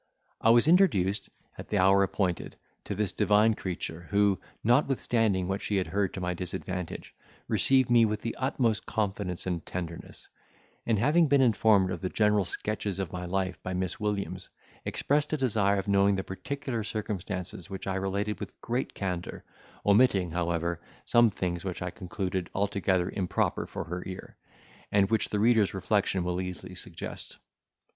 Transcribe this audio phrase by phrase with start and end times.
[0.41, 1.29] I was introduced,
[1.59, 2.55] at the hour appointed,
[2.85, 7.13] to this divine creature, who, notwithstanding what she had heard to my disadvantage,
[7.47, 10.27] received me with the utmost confidence and tenderness;
[10.87, 14.49] and, having been informed of the general sketches of my life by Miss Williams,
[14.85, 19.43] expressed a desire, of knowing the particular circumstances, which I related with great candour,
[19.85, 24.35] omitting, however, some things which I concluded altogether improper for her ear,
[24.91, 27.37] and which the reader's reflection will easily suggest.